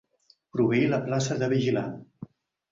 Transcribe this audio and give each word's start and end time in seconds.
Proveir 0.57 0.87
la 0.95 1.01
plaça 1.05 1.39
de 1.45 1.53
vigilant. 1.55 1.95